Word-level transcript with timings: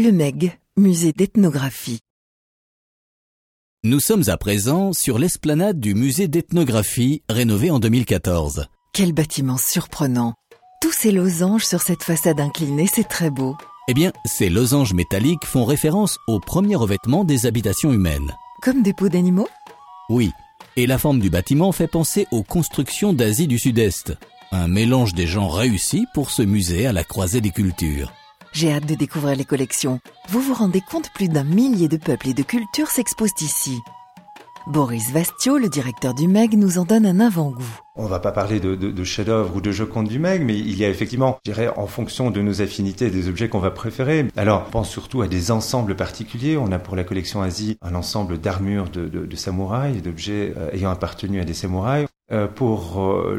Le 0.00 0.12
MEG, 0.12 0.56
musée 0.76 1.10
d'ethnographie. 1.10 1.98
Nous 3.82 3.98
sommes 3.98 4.22
à 4.28 4.36
présent 4.36 4.92
sur 4.92 5.18
l'esplanade 5.18 5.80
du 5.80 5.96
musée 5.96 6.28
d'ethnographie 6.28 7.24
rénové 7.28 7.72
en 7.72 7.80
2014. 7.80 8.66
Quel 8.92 9.12
bâtiment 9.12 9.56
surprenant. 9.56 10.34
Tous 10.80 10.92
ces 10.92 11.10
losanges 11.10 11.64
sur 11.64 11.82
cette 11.82 12.04
façade 12.04 12.38
inclinée, 12.38 12.86
c'est 12.86 13.08
très 13.08 13.30
beau. 13.30 13.56
Eh 13.88 13.94
bien, 13.94 14.12
ces 14.24 14.50
losanges 14.50 14.94
métalliques 14.94 15.44
font 15.44 15.64
référence 15.64 16.16
au 16.28 16.38
premier 16.38 16.76
revêtement 16.76 17.24
des 17.24 17.46
habitations 17.46 17.92
humaines. 17.92 18.36
Comme 18.62 18.84
des 18.84 18.92
peaux 18.92 19.08
d'animaux? 19.08 19.48
Oui, 20.10 20.30
et 20.76 20.86
la 20.86 20.98
forme 20.98 21.18
du 21.18 21.28
bâtiment 21.28 21.72
fait 21.72 21.88
penser 21.88 22.28
aux 22.30 22.44
constructions 22.44 23.12
d'Asie 23.12 23.48
du 23.48 23.58
Sud-Est. 23.58 24.16
Un 24.52 24.68
mélange 24.68 25.14
des 25.14 25.26
gens 25.26 25.48
réussis 25.48 26.06
pour 26.14 26.30
ce 26.30 26.42
musée 26.42 26.86
à 26.86 26.92
la 26.92 27.02
croisée 27.02 27.40
des 27.40 27.50
cultures. 27.50 28.12
J'ai 28.52 28.72
hâte 28.72 28.86
de 28.86 28.94
découvrir 28.94 29.36
les 29.36 29.44
collections. 29.44 30.00
Vous 30.28 30.40
vous 30.40 30.54
rendez 30.54 30.80
compte, 30.80 31.10
plus 31.14 31.28
d'un 31.28 31.44
millier 31.44 31.88
de 31.88 31.96
peuples 31.96 32.28
et 32.28 32.34
de 32.34 32.42
cultures 32.42 32.88
s'exposent 32.88 33.40
ici. 33.40 33.78
Boris 34.68 35.12
Vastio, 35.12 35.56
le 35.56 35.70
directeur 35.70 36.12
du 36.12 36.28
MEG, 36.28 36.52
nous 36.52 36.76
en 36.76 36.84
donne 36.84 37.06
un 37.06 37.20
avant-goût. 37.20 37.80
On 37.96 38.04
va 38.04 38.20
pas 38.20 38.32
parler 38.32 38.60
de, 38.60 39.04
chef-d'œuvre 39.04 39.56
ou 39.56 39.60
de 39.62 39.72
Joconde 39.72 40.08
du 40.08 40.18
MEG, 40.18 40.42
mais 40.44 40.58
il 40.58 40.76
y 40.76 40.84
a 40.84 40.90
effectivement, 40.90 41.38
je 41.46 41.52
dirais, 41.52 41.72
en 41.76 41.86
fonction 41.86 42.30
de 42.30 42.42
nos 42.42 42.60
affinités, 42.60 43.08
des 43.08 43.28
objets 43.28 43.48
qu'on 43.48 43.60
va 43.60 43.70
préférer. 43.70 44.26
Alors, 44.36 44.64
pense 44.64 44.90
surtout 44.90 45.22
à 45.22 45.26
des 45.26 45.50
ensembles 45.50 45.96
particuliers. 45.96 46.58
On 46.58 46.70
a 46.70 46.78
pour 46.78 46.96
la 46.96 47.04
collection 47.04 47.40
Asie 47.40 47.78
un 47.80 47.94
ensemble 47.94 48.38
d'armures 48.38 48.90
de, 48.90 49.08
de, 49.08 49.24
de 49.24 49.36
samouraïs, 49.36 50.02
d'objets 50.02 50.52
euh, 50.58 50.70
ayant 50.72 50.90
appartenu 50.90 51.40
à 51.40 51.44
des 51.44 51.54
samouraïs. 51.54 52.06
Euh, 52.30 52.46
pour 52.46 53.00
euh, 53.00 53.36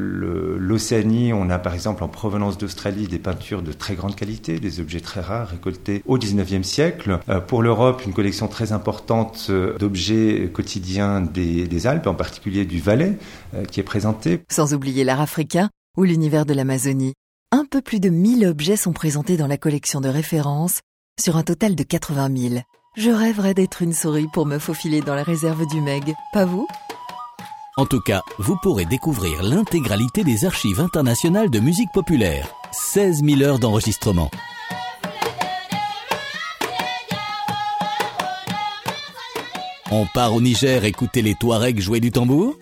l'Océanie, 0.58 1.32
on 1.32 1.52
a 1.52 1.60
par 1.60 1.76
exemple 1.76 2.04
en 2.04 2.08
provenance 2.08 2.58
d'Australie 2.58 3.08
des 3.08 3.20
peintures 3.20 3.62
de 3.62 3.72
très 3.72 3.94
grande 3.94 4.16
qualité, 4.16 4.60
des 4.60 4.80
objets 4.80 5.00
très 5.00 5.22
rares 5.22 5.50
récoltés 5.50 6.02
au 6.08 6.18
19e 6.18 6.64
siècle. 6.64 7.20
Euh, 7.30 7.40
pour 7.40 7.62
l'Europe, 7.62 8.02
une 8.08 8.14
collection 8.14 8.48
très 8.48 8.72
importante 8.72 9.52
d'objets 9.52 10.50
quotidiens 10.52 11.22
des, 11.22 11.68
des, 11.68 11.88
Alpes, 11.88 12.08
en 12.08 12.16
particulier 12.16 12.66
du 12.66 12.80
Valais, 12.80 13.18
qui 13.72 13.80
est 13.80 13.84
présentée. 13.84 14.42
Sans 14.50 14.74
oublier 14.74 15.04
l'art 15.04 15.22
africain 15.22 15.70
ou 15.96 16.04
l'univers 16.04 16.46
de 16.46 16.54
l'Amazonie. 16.54 17.14
Un 17.52 17.66
peu 17.66 17.82
plus 17.82 18.00
de 18.00 18.10
1000 18.10 18.46
objets 18.46 18.76
sont 18.76 18.94
présentés 18.94 19.38
dans 19.38 19.48
la 19.48 19.58
collection 19.58 20.02
de 20.02 20.10
référence, 20.10 20.82
sur 21.20 21.38
un 21.38 21.44
total 21.44 21.76
de 21.76 21.84
80 21.84 22.30
000. 22.36 22.62
Je 22.98 23.12
rêverais 23.12 23.54
d'être 23.54 23.82
une 23.82 23.94
souris 23.94 24.28
pour 24.34 24.46
me 24.46 24.60
faufiler 24.60 25.02
dans 25.02 25.16
la 25.16 25.24
réserve 25.24 25.66
du 25.68 25.80
Meg, 25.80 26.14
pas 26.34 26.46
vous? 26.46 26.68
En 27.78 27.86
tout 27.86 28.02
cas, 28.02 28.24
vous 28.40 28.58
pourrez 28.62 28.86
découvrir 28.86 29.44
l'intégralité 29.44 30.24
des 30.24 30.46
archives 30.46 30.80
internationales 30.80 31.50
de 31.50 31.60
musique 31.60 31.92
populaire. 31.94 32.54
16 32.72 33.24
000 33.24 33.42
heures 33.42 33.60
d'enregistrement. 33.60 34.30
On 39.92 40.06
part 40.14 40.34
au 40.36 40.42
Niger 40.42 40.86
écouter 40.86 41.22
les 41.22 41.36
Touaregs 41.36 41.80
jouer 41.80 42.00
du 42.00 42.12
tambour? 42.12 42.56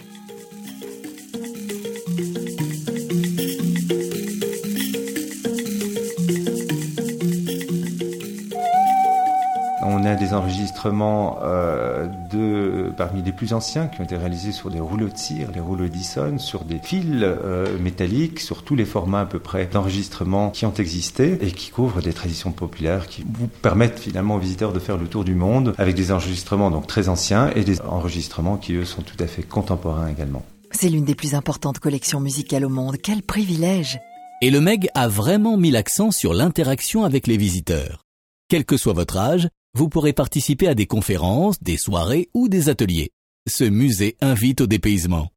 On 10.00 10.06
a 10.06 10.14
des 10.14 10.36
enregistrements 10.36 11.40
euh, 11.42 12.06
de 12.32 12.94
parmi 12.96 13.24
les 13.24 13.32
plus 13.32 13.54
anciens 13.54 13.88
qui 13.88 14.00
ont 14.00 14.04
été 14.04 14.16
réalisés 14.16 14.52
sur 14.52 14.70
des 14.70 14.80
rouleaux 14.80 15.08
de 15.08 15.18
cire, 15.18 15.50
les 15.52 15.60
rouleaux 15.60 15.86
Edison, 15.86 16.38
sur 16.38 16.66
des 16.66 16.78
fils 16.78 17.04
euh, 17.24 17.80
métalliques, 17.80 18.40
sur 18.40 18.62
tous 18.62 18.76
les 18.76 18.86
formats 18.86 19.22
à 19.22 19.26
peu 19.26 19.40
près 19.40 19.66
d'enregistrements 19.66 20.52
qui 20.52 20.68
ont 20.68 20.74
existé 20.76 21.40
et 21.42 21.52
qui 21.52 21.72
couvrent 21.72 22.04
des 22.04 22.14
traditions 22.14 22.52
populaires 22.52 23.08
qui 23.08 23.26
vous 23.28 23.48
permettent 23.48 23.98
finalement 23.98 24.36
aux 24.36 24.40
visiteurs 24.40 24.72
de 24.72 24.78
faire 24.78 24.98
le 24.98 25.08
tour 25.08 25.24
du 25.24 25.34
monde 25.34 25.74
avec 25.80 25.96
des 25.96 26.12
enregistrements 26.12 26.70
donc 26.70 26.86
très 26.86 27.10
anciens 27.10 27.50
et 27.56 27.64
des 27.64 27.82
enregistrements 27.82 28.58
qui 28.58 28.74
eux 28.74 28.86
sont 28.86 29.02
tout 29.02 29.18
à 29.20 29.26
fait 29.26 29.42
contemporains 29.42 30.10
également. 30.10 30.46
C'est 30.70 30.90
l'une 30.90 31.06
des 31.06 31.16
plus 31.16 31.34
importantes 31.34 31.80
collections 31.80 32.20
musicales 32.20 32.66
au 32.66 32.70
monde. 32.70 32.98
Quel 33.02 33.24
privilège 33.24 33.98
Et 34.44 34.52
le 34.52 34.62
MEG 34.62 34.90
a 34.94 35.08
vraiment 35.08 35.58
mis 35.58 35.72
l'accent 35.72 36.12
sur 36.12 36.36
l'interaction 36.36 37.04
avec 37.04 37.26
les 37.26 37.38
visiteurs. 37.38 38.04
Quel 38.48 38.64
que 38.64 38.78
soit 38.78 38.94
votre 38.94 39.18
âge, 39.18 39.50
vous 39.78 39.90
pourrez 39.90 40.12
participer 40.12 40.68
à 40.68 40.74
des 40.74 40.88
conférences, 40.88 41.62
des 41.62 41.78
soirées 41.78 42.30
ou 42.34 42.50
des 42.50 42.68
ateliers. 42.68 43.12
Ce 43.48 43.64
musée 43.64 44.18
invite 44.22 44.62
au 44.62 44.66
dépaysement. 44.66 45.30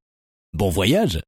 Bon 0.55 0.71
voyage 0.71 1.21